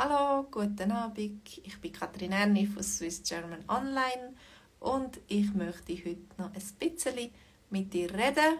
[0.00, 1.58] Hallo, guten Abend.
[1.64, 4.32] Ich bin Katrin Erni von Swiss German Online
[4.78, 7.32] und ich möchte heute noch ein bisschen
[7.70, 8.58] mit dir reden,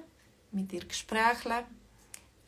[0.51, 1.63] mit dir sprechen.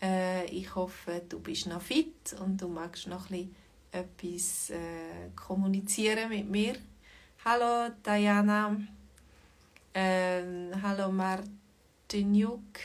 [0.03, 3.54] Äh, ich hoffe, du bist noch fit und du magst noch ein
[3.92, 6.74] etwas äh, kommunizieren mit mir.
[7.44, 8.76] Hallo Diana.
[9.94, 12.80] Ähm, hallo Martinjuk.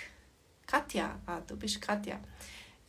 [0.68, 1.18] Katja.
[1.26, 2.20] Ah, du bist Katja.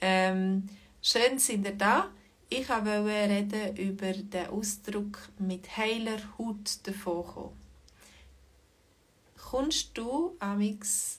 [0.03, 0.69] Ähm,
[1.01, 2.11] schön sind ihr da.
[2.49, 7.51] Ich wollte reden über den Ausdruck mit heiler Haut davon
[9.37, 11.19] Kommst du amix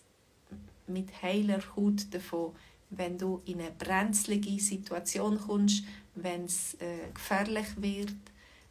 [0.87, 2.55] mit heiler Haut davon,
[2.91, 5.83] wenn du in eine brenzlige Situation kommst,
[6.15, 8.15] wenn es äh, gefährlich wird,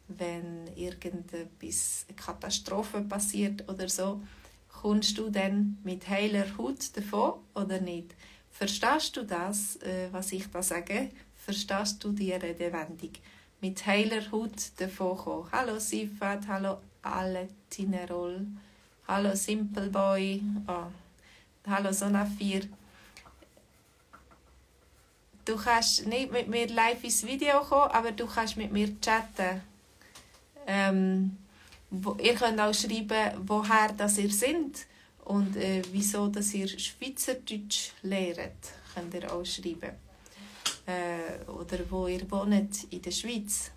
[0.07, 4.19] wenn irgendetwas eine Katastrophe passiert oder so,
[4.67, 8.15] kommst du dann mit heiler Haut davon oder nicht?
[8.49, 11.11] Verstehst du das, äh, was ich da sage?
[11.47, 13.13] Verstehst du die Redewendung.
[13.61, 15.49] Mit heiler Hut davon kommen.
[15.53, 18.45] Hallo Sifat, hallo alle Tinerol,
[19.07, 20.91] hallo Simple Boy, oh.
[21.65, 22.63] hallo Sonafir.
[25.45, 29.61] Du kannst nicht mit mir live ins Video kommen, aber du kannst mit mir chatten.
[30.67, 31.37] Ähm,
[31.89, 34.85] wo, ihr könnt auch schreiben, woher das ihr seid
[35.23, 38.61] und äh, wieso dass ihr Schweizerdeutsch lehrt.
[38.93, 40.06] Könnt ihr auch schreiben
[40.87, 43.71] äh, oder wo ihr wohnt in der Schweiz.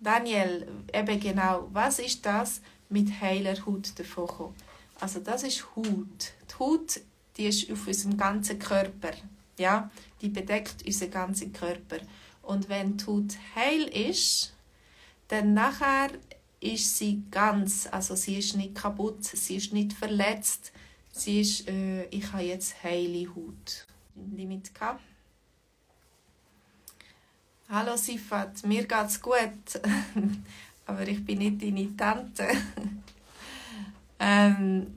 [0.00, 4.54] Daniel, eben genau, was ist das mit heiler Haut davon
[5.00, 6.32] Also das ist Haut.
[6.48, 7.00] Die Haut,
[7.36, 9.10] die ist auf unserem ganzen Körper.
[9.58, 11.98] Ja, die bedeckt unseren ganzen Körper.
[12.42, 14.54] Und wenn die Haut heil ist,
[15.26, 16.10] dann nachher
[16.60, 20.72] ist sie ganz, also sie ist nicht kaputt, sie ist nicht verletzt,
[21.12, 23.86] sie ist, äh, ich habe jetzt heile Haut.
[24.36, 25.00] Limit gehabt.
[27.70, 29.80] Hallo Sifat, mir geht's gut,
[30.86, 32.48] aber ich bin nicht deine Tante.
[34.18, 34.96] ähm,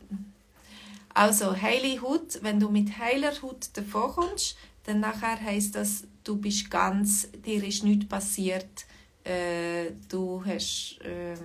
[1.14, 6.38] also heile Haut, wenn du mit heiler Haut davon kommst, dann nachher heißt das, du
[6.38, 8.86] bist ganz, dir ist nichts passiert,
[9.26, 11.38] äh, du hast ähm,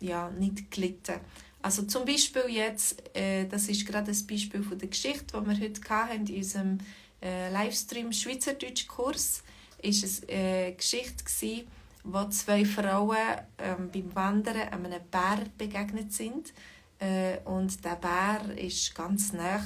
[0.00, 1.20] ja nicht gelitten.
[1.62, 5.60] Also zum Beispiel jetzt, äh, das ist gerade ein Beispiel von der Geschichte, die wir
[5.60, 6.78] heute hatten in unserem
[7.22, 9.44] äh, Livestream Schweizerdeutsch-Kurs,
[9.80, 11.68] ist es eine äh, Geschichte gewesen,
[12.02, 13.16] wo zwei Frauen
[13.58, 16.52] ähm, beim Wandern einem Bär begegnet sind
[16.98, 19.60] äh, und der Bär ist ganz nah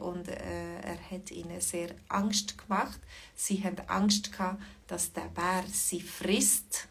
[0.00, 3.00] und äh, er hat ihnen sehr Angst gemacht.
[3.34, 6.88] Sie hatten Angst gehabt, dass der Bär sie frisst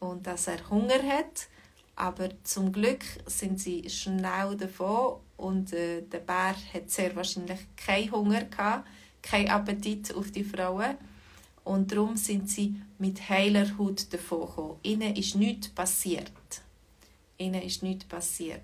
[0.00, 1.48] und dass er Hunger hat
[1.96, 8.10] aber zum Glück sind sie schnell davon und äh, der Bär hat sehr wahrscheinlich keinen
[8.12, 8.88] Hunger gehabt,
[9.22, 10.96] keinen Appetit auf die Frauen
[11.64, 14.78] und darum sind sie mit heiler Haut davon gekommen.
[14.82, 16.32] Ihnen ist nichts passiert.
[17.38, 18.62] Ihnen ist nichts passiert.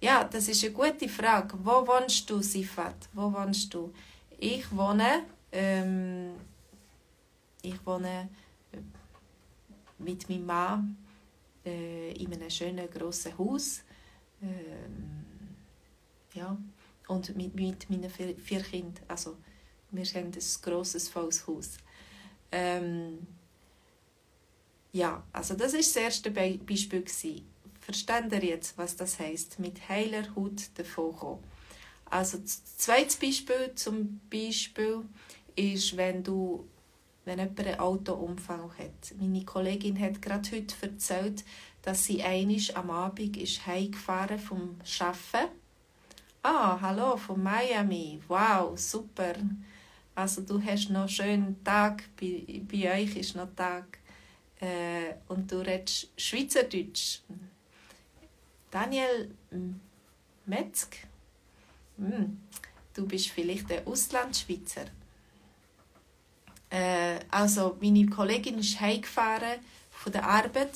[0.00, 1.56] Ja, das ist eine gute Frage.
[1.62, 3.08] Wo wohnst du, Sifat?
[3.12, 3.92] Wo wohnst du?
[4.38, 6.32] Ich wohne, ähm,
[7.62, 8.28] ich wohne
[8.72, 8.78] äh,
[9.98, 11.03] mit meinem Mann
[11.64, 13.82] äh, in einem schönen grossen Haus.
[14.42, 15.56] Ähm,
[16.34, 16.56] ja,
[17.08, 19.04] und mit, mit meinen vier, vier Kindern.
[19.08, 19.36] Also,
[19.90, 21.76] wir haben ein grosses, volles Haus.
[22.50, 23.26] Ähm,
[24.92, 27.02] ja, also das war das erste Be Beispiel.
[27.02, 27.46] Gewesen.
[27.80, 29.58] Versteht ihr jetzt, was das heisst?
[29.58, 31.38] Mit heiler Haut davon
[32.06, 35.04] Also das zweite Beispiel zum Beispiel
[35.56, 36.66] ist, wenn du
[37.24, 39.14] wenn jemand einen Autounfall hat.
[39.18, 41.44] Meine Kollegin hat gerade heute erzählt,
[41.82, 45.52] dass sie einisch am Abend ist heimgefahren vom Arbeiten.
[46.42, 48.20] Ah, hallo, von Miami.
[48.28, 49.34] Wow, super.
[50.14, 53.98] Also du hast noch einen schönen Tag, bei, bei euch ist noch Tag.
[54.60, 57.20] Äh, und du redest Schweizerdeutsch.
[58.70, 59.30] Daniel
[60.46, 60.96] Metzg,
[61.96, 62.40] hm,
[62.92, 64.86] du bist vielleicht ein Auslandschweizer.
[66.74, 69.60] Äh, also meine Kollegin ist heimgefahren
[69.92, 70.72] von der Arbeit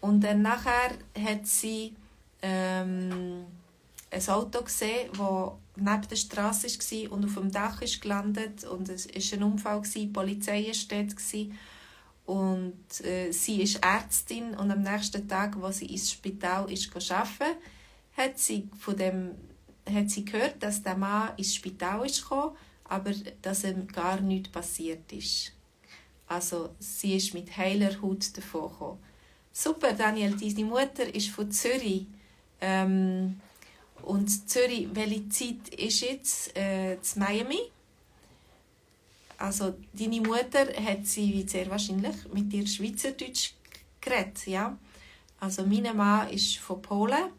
[0.00, 0.92] und dann nachher
[1.22, 1.94] hat sie
[2.40, 3.44] ähm,
[4.10, 8.88] ein Auto gesehen, das neben der Straße war und auf dem Dach ist gelandet und
[8.88, 11.46] es war ein Unfall, die Polizei war
[12.24, 17.58] und äh, sie ist Ärztin und am nächsten Tag, wo sie ins Spital ist arbeiten,
[18.16, 19.32] hat sie von dem
[19.84, 22.56] hat sie gehört, dass der Mann ins Spital ist gekommen
[22.92, 25.52] aber dass ihm gar nichts passiert ist.
[26.28, 28.98] Also sie ist mit heiler Haut davon gekommen.
[29.50, 32.06] Super, Daniel, deine Mutter ist von Zürich.
[32.60, 33.40] Ähm,
[34.02, 36.54] und Zürich, welche Zeit ist jetzt?
[36.54, 37.60] Äh, Miami?
[39.38, 43.54] Also deine Mutter hat sie sehr wahrscheinlich mit dir Schweizerdeutsch
[44.02, 44.76] geredet, ja?
[45.40, 47.32] Also mein Mann ist von Polen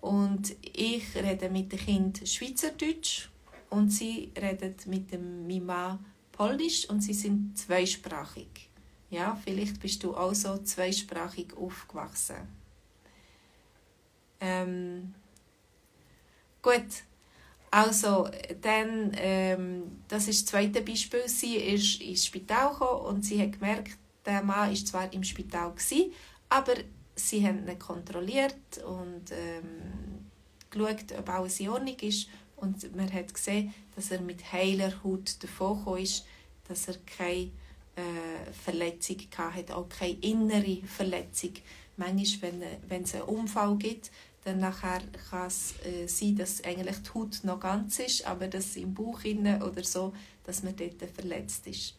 [0.00, 3.28] und ich rede mit dem Kind Schweizerdeutsch
[3.70, 8.70] und sie redet mit dem Mann Polnisch und sie sind zweisprachig.
[9.10, 12.36] Ja, vielleicht bist du auch so zweisprachig aufgewachsen.
[14.40, 15.14] Ähm,
[16.62, 16.86] gut,
[17.70, 18.28] also
[18.60, 21.26] dann, ähm, das ist das zweite Beispiel.
[21.26, 25.72] Sie ist ins Spital gekommen und sie hat gemerkt, der Mann ist zwar im Spital
[25.72, 26.12] gewesen,
[26.48, 26.74] aber
[27.14, 30.26] sie haben ihn kontrolliert und ähm,
[30.70, 32.28] geschaut, ob alles in Ordnung ist.
[32.60, 36.26] Und man hat gesehen, dass er mit heiler Haut davon ist,
[36.66, 37.50] dass er keine
[37.96, 41.52] äh, Verletzung hatte, auch keine innere Verletzung.
[41.96, 42.52] Manchmal,
[42.88, 44.10] wenn, es einen Unfall gibt,
[44.44, 48.76] dann nachher kann es äh, sein, dass eigentlich die Haut noch ganz ist, aber dass
[48.76, 50.12] im Bauch oder so,
[50.44, 51.94] dass man dort verletzt ist.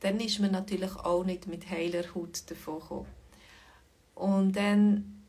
[0.00, 3.06] Dann ist man natürlich auch nicht mit heiler Haut davon.
[4.14, 5.22] Und dann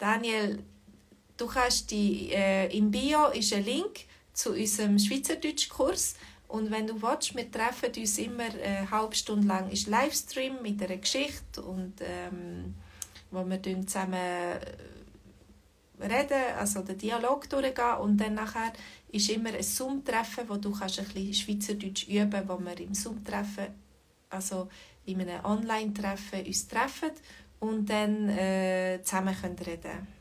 [0.00, 0.62] Daniel,
[1.40, 4.00] du kannst die, äh, im Bio ist ein Link
[4.32, 6.14] zu unserem Schweizerdeutschkurs.
[6.48, 9.70] Und wenn du willst, wir treffen uns immer eine halbe Stunde lang.
[9.70, 12.74] Ist Livestream mit einer Geschichte und ähm,
[13.30, 14.58] wo wir zusammen äh,
[16.00, 17.98] reden, also den Dialog durchgehen.
[18.00, 18.72] Und dann nachher
[19.12, 23.68] ist immer ein Zoom-Treffen, wo du kannst ein bisschen Schweizerdeutsch üben, wo wir im Zoom-Treffen,
[24.28, 24.68] also
[25.06, 27.12] in einem Online-Treffen uns treffen.
[27.60, 30.19] Und dann äh, zusammen können reden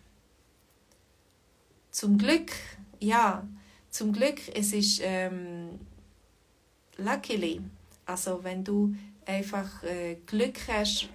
[1.99, 2.53] Zum Glück,
[3.01, 3.45] ja,
[3.89, 5.81] zum Glück, es ist ähm,
[6.95, 7.59] luckily,
[8.05, 11.09] also wenn du einfach äh, Glück hast,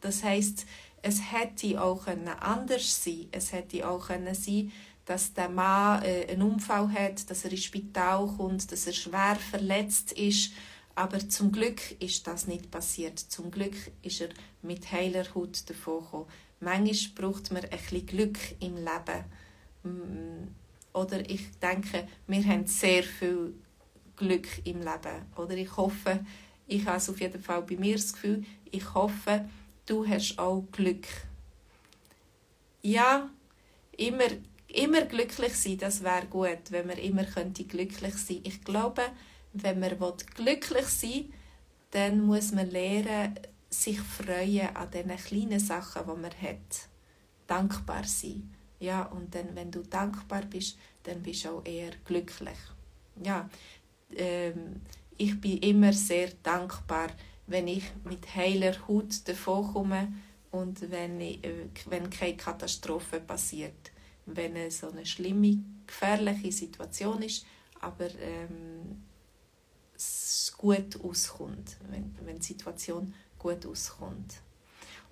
[0.00, 0.64] das heißt,
[1.02, 2.06] es hätte auch
[2.40, 4.72] anders sein Es hätte auch sein
[5.04, 9.36] dass der Mann äh, einen Unfall hat, dass er ins Spital kommt, dass er schwer
[9.36, 10.52] verletzt ist
[10.94, 13.20] aber zum Glück ist das nicht passiert.
[13.20, 14.30] Zum Glück ist er
[14.62, 16.26] mit heiler Haut davon gekommen.
[16.58, 19.24] Manchmal braucht man ein bisschen Glück im Leben.
[19.88, 20.48] Mm,
[20.92, 23.54] oder ich denke, wir haben sehr viel
[24.16, 25.26] Glück im Leben.
[25.36, 26.24] Oder ich hoffe,
[26.66, 29.48] ich habe es auf jeden Fall bei mir das Gefühl, ich hoffe,
[29.86, 31.06] du hast auch Glück.
[32.82, 33.30] Ja,
[33.96, 34.28] immer,
[34.68, 38.40] immer glücklich sein, das wäre gut, wenn man immer könnte glücklich sein.
[38.44, 39.02] Ich glaube,
[39.52, 39.96] wenn man
[40.34, 41.32] glücklich sein will,
[41.90, 43.38] dann muss man lernen,
[43.70, 46.88] sich freuen an den kleinen Sachen, die man hat.
[47.46, 48.54] Dankbar sein.
[48.80, 52.58] Ja, und dann, wenn du dankbar bist, dann bist du auch eher glücklich.
[53.22, 53.48] Ja,
[54.14, 54.82] ähm,
[55.16, 57.08] ich bin immer sehr dankbar,
[57.46, 60.12] wenn ich mit heiler Haut davonkomme
[60.50, 63.90] und wenn, ich, äh, wenn keine Katastrophe passiert.
[64.26, 67.46] Wenn es so eine schlimme, gefährliche Situation ist,
[67.80, 69.02] aber ähm,
[69.96, 74.34] es gut auskommt, wenn, wenn die Situation gut auskommt.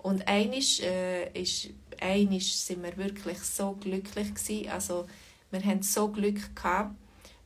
[0.07, 1.67] Und einisch äh, ist,
[1.99, 4.69] einisch sind wir wirklich so glücklich gewesen.
[4.69, 5.05] Also
[5.51, 6.95] wir hatten so Glück gehabt,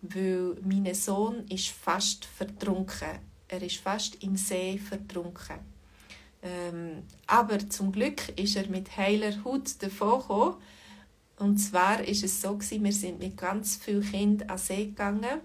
[0.04, 3.18] weil mein Sohn ist fast vertrunken.
[3.48, 5.58] Er ist fast im See vertrunken.
[6.44, 10.56] Ähm, aber zum Glück ist er mit heiler Haut davon gekommen.
[11.40, 14.86] Und zwar ist es so gewesen, wir sind mit ganz vielen Kindern an den See
[14.86, 15.42] gegangen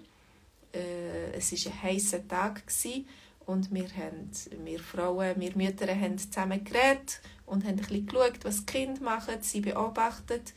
[0.77, 3.07] äh, es war ein heißer Tag gewesen,
[3.47, 4.31] und wir, haben,
[4.65, 9.01] wir Frauen, wir Mütter haben zusammen geredet und haben ein bisschen geschaut, was die Kinder
[9.03, 10.53] machen, sie beobachtet.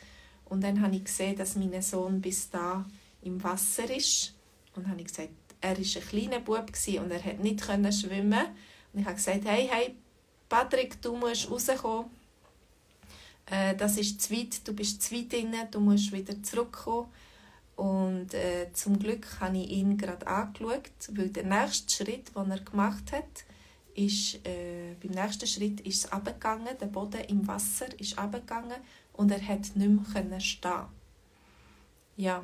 [0.45, 2.85] Und dann habe ich gesehen, dass mein Sohn bis da
[3.21, 4.33] im Wasser ist.
[4.75, 5.29] Und habe ich gesagt,
[5.61, 8.45] er war ein kleiner Bub und er konnte nicht schwimmen.
[8.91, 9.95] Und ich habe gesagt, hey, hey,
[10.47, 12.09] Patrick, du musst rauskommen.
[13.45, 17.09] Äh, das ist zu weit, du bist zu weit drin, du musst wieder zurückkommen.
[17.79, 22.59] Und äh, zum Glück habe ich ihn gerade angeschaut, weil der nächste Schritt, den er
[22.59, 23.45] gemacht hat,
[23.95, 28.81] ist, äh, beim nächsten Schritt ist es abgegangen, der Boden im Wasser ist abgegangen
[29.13, 30.87] und er hat nicht mehr stehen.
[32.17, 32.43] Ja,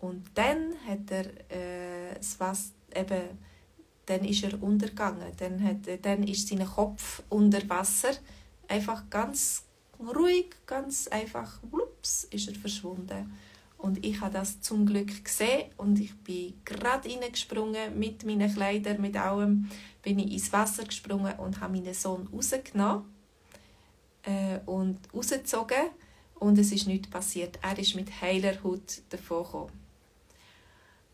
[0.00, 3.38] und dann hat er äh, das Wasser, eben,
[4.06, 8.16] dann ist er untergegangen, dann, hat, dann ist sein Kopf unter Wasser,
[8.66, 9.62] einfach ganz
[10.00, 13.32] ruhig, ganz einfach, whoops, ist er verschwunden.
[13.78, 19.00] Und ich habe das zum Glück gesehen und ich bin gerade reingesprungen mit meinen Kleidern,
[19.00, 19.70] mit allem,
[20.02, 23.04] bin ich ins Wasser gesprungen und habe meinen Sohn rausgenommen
[24.22, 25.90] äh, und rausgezogen
[26.36, 27.58] und es ist nichts passiert.
[27.62, 29.72] Er ist mit heiler Haut davon gekommen.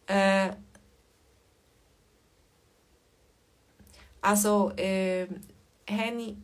[0.07, 0.50] Äh,
[4.21, 5.26] also, äh,
[5.87, 6.37] Henny,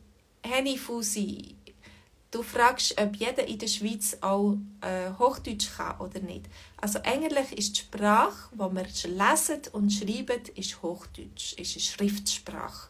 [0.43, 1.55] Henny Fusi
[2.31, 6.47] du fragst, ob jeder in der Schweiz auch äh, Hochdeutsch kann oder nicht.
[6.77, 12.89] Also eigentlich ist die Sprache, die wir lesen und schreiben, ist Hochdeutsch, ist eine Schriftsprache.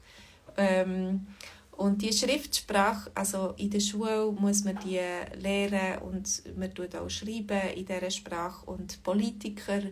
[0.57, 1.27] Ähm,
[1.73, 5.01] und die Schriftsprache, also in der Schule muss man die
[5.41, 9.83] lernen und man tut auch schreiben in dieser Sprache und Politiker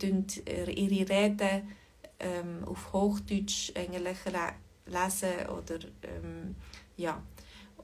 [0.00, 1.76] ihre Reden
[2.18, 4.18] ähm, auf Hochdeutsch eigentlich
[4.86, 6.56] lesen oder ähm,
[6.96, 7.22] ja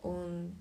[0.03, 0.57] und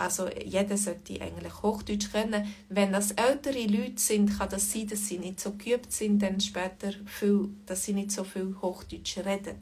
[0.00, 2.52] also jeder sollte eigentlich Hochdeutsch können.
[2.70, 6.40] Wenn das ältere Leute sind, kann das sein, dass sie nicht so geübt sind, dann
[6.40, 9.60] später viel, dass sie nicht so viel Hochdeutsch reden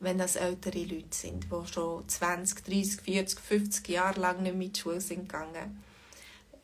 [0.00, 4.78] wenn das ältere Leute sind, die schon 20, 30, 40, 50 Jahre lang nicht mit
[4.78, 5.82] Schule sind gegangen.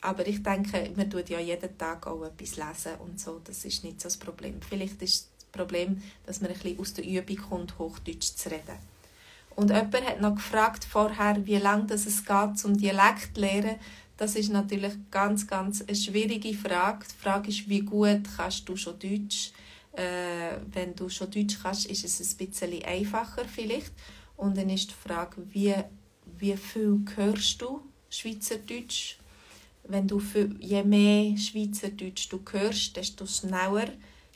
[0.03, 3.83] Aber ich denke, man tut ja jeden Tag auch etwas lesen und so, das ist
[3.83, 4.63] nicht so das Problem.
[4.63, 8.94] Vielleicht ist das Problem, dass man ein bisschen aus der Übung kommt, Hochdeutsch zu reden.
[9.57, 13.77] Und jemand hat noch gefragt vorher, wie lange das es geht zum Dialekt lernen.
[14.17, 17.07] Das ist natürlich ganz, ganz eine schwierige Frage.
[17.11, 19.53] Die Frage ist, wie gut kannst du schon Deutsch?
[19.93, 23.93] Äh, wenn du schon Deutsch kannst, ist es ein bisschen einfacher vielleicht.
[24.37, 25.75] Und dann ist die Frage, wie,
[26.39, 29.19] wie viel hörst du Schweizerdeutsch?
[29.85, 33.89] Wenn du viel, je mehr Schweizerdeutsch du hörst, desto schneller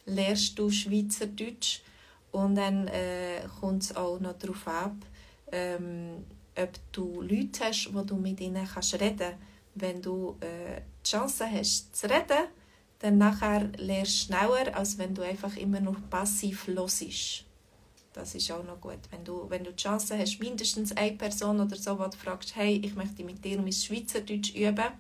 [0.06, 1.80] lernst du Schweizerdeutsch.
[2.32, 4.96] Und dann äh, kommt es auch noch darauf ab,
[5.50, 6.24] ähm,
[6.56, 9.38] ob du Leute hast, wo du mit ihnen kannst reden kannst.
[9.74, 12.48] Wenn du äh, die Chance hast zu reden,
[12.98, 17.44] dann nachher lernst du schneller, als wenn du einfach immer nur passiv hörst.
[18.12, 18.98] Das ist auch noch gut.
[19.10, 22.56] Wenn du, wenn du die Chance hast, mindestens eine Person oder so, die du fragst,
[22.56, 24.90] hey, ich möchte mit dir mein Schweizerdeutsch üben,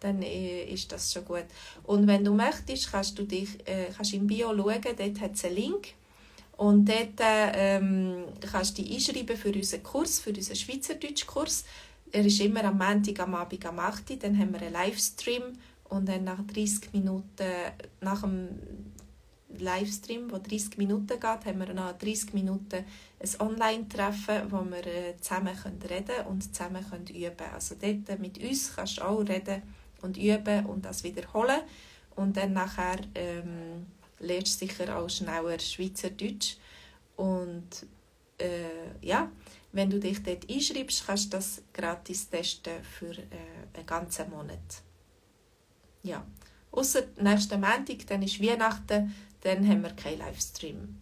[0.00, 1.46] dann äh, ist das schon gut.
[1.84, 5.44] Und wenn du möchtest, kannst du dich äh, kannst im Bio schauen, dort hat es
[5.44, 5.94] einen Link.
[6.56, 11.64] Und dort ähm, kannst du dich einschreiben für unseren Kurs, für unseren Schweizerdeutsch-Kurs.
[12.12, 14.16] Er ist immer am Montag am Abend am 8 Uhr.
[14.16, 15.42] Dann haben wir einen Livestream
[15.88, 17.44] und dann nach 30 Minuten,
[18.00, 18.48] nach dem
[19.58, 22.84] Livestream, der 30 Minuten geht, haben wir nach 30 Minuten
[23.20, 25.56] ein Online-Treffen, wo wir äh, zusammen
[25.88, 27.50] reden können und zusammen üben können.
[27.52, 29.62] Also dort mit uns kannst du auch reden
[30.02, 31.60] und üben und das wiederholen.
[32.16, 33.86] Und dann nachher ähm,
[34.24, 36.56] lernst sicher auch schneller Schweizerdeutsch.
[37.16, 37.86] Und
[38.38, 39.30] äh, ja,
[39.72, 44.82] wenn du dich dort einschreibst, kannst du das gratis testen für äh, einen ganzen Monat.
[46.02, 46.24] Ja.
[46.70, 51.00] Außer nächsten Montag, dann ist Weihnachten, dann haben wir keinen Livestream.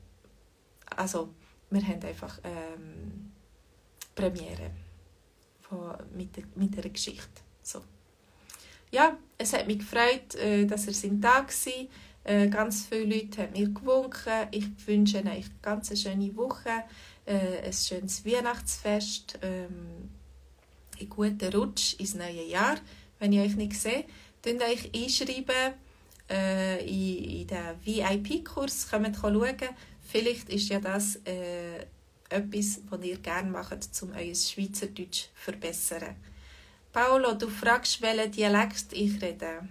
[0.97, 1.31] Also,
[1.71, 3.33] wir haben einfach ähm,
[4.15, 4.71] Premiere
[5.61, 7.41] von, mit, der, mit der Geschichte.
[7.63, 7.83] So.
[8.91, 11.89] Ja, es hat mich gefreut, äh, dass ihr sind da war.
[12.25, 14.49] Äh, ganz viele Leute haben mir gewunken.
[14.53, 16.85] Ich wünsche euch eine ganz schöne Woche,
[17.27, 20.11] äh, ein schönes Weihnachtsfest, ähm,
[20.99, 22.77] einen guten Rutsch ins neue Jahr,
[23.19, 24.05] wenn ich euch nicht sehe.
[24.43, 25.75] Könnt euch einschreiben
[26.31, 29.57] äh, in, in den VIP-Kurs, kommt schauen.
[30.01, 31.87] Vielleicht ist ja das äh,
[32.29, 36.17] etwas, was ihr gerne macht, um euer Schweizerdeutsch zu verbessern.
[36.93, 39.69] Paolo, du fragst, welchen Dialekt ich rede.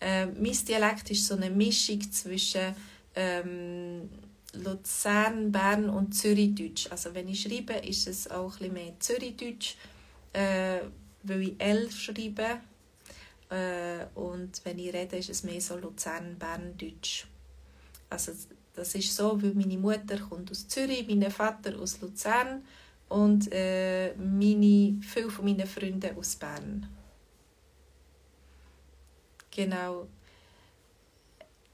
[0.00, 2.74] Äh, mein Dialekt ist so eine Mischung zwischen
[3.14, 4.08] ähm,
[4.54, 6.88] Luzern, Bern und Zürichdeutsch.
[6.90, 9.76] Also wenn ich schreibe, ist es auch ein bisschen mehr Zürichdeutsch,
[10.32, 10.80] äh,
[11.22, 12.60] weil ich L schreibe
[13.50, 17.26] äh, und wenn ich rede, ist es mehr so Luzern-Berndeutsch.
[18.08, 18.32] Also
[18.74, 22.64] das ist so, weil meine Mutter kommt aus Zürich, mein Vater aus Luzern
[23.08, 26.88] und äh, meine, viele von meinen Freunden aus Bern.
[29.50, 30.06] Genau.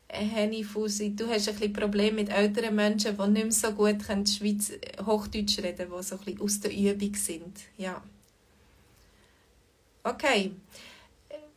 [0.09, 4.03] Henny Fusi, du hast ein bisschen Probleme mit älteren Menschen, die nicht mehr so gut
[4.03, 4.73] Schweiz
[5.05, 7.59] Hochdeutsch reden können, die so ein bisschen aus der Übung sind.
[7.77, 8.03] Ja.
[10.05, 10.53] Okay.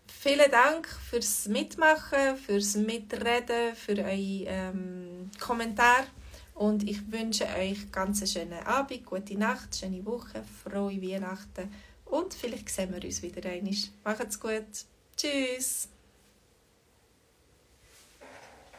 [0.08, 6.08] Vielen Dank fürs Mitmachen, fürs Mitreden, für eure ähm, Kommentare.
[6.56, 11.72] Und ich wünsche euch ganz einen schönen Abend, gute Nacht, schöne Woche, frohe Weihnachten
[12.04, 13.74] und vielleicht sehen wir uns wieder einmal.
[14.04, 14.66] Macht's gut.
[15.16, 15.88] Tschüss.